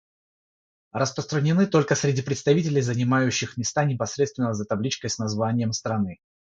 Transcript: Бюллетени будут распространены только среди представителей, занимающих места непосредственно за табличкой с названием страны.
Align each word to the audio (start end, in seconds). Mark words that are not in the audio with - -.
Бюллетени 0.01 0.93
будут 0.93 1.01
распространены 1.01 1.67
только 1.67 1.93
среди 1.93 2.23
представителей, 2.23 2.81
занимающих 2.81 3.55
места 3.55 3.85
непосредственно 3.85 4.55
за 4.55 4.65
табличкой 4.65 5.11
с 5.11 5.19
названием 5.19 5.73
страны. 5.73 6.19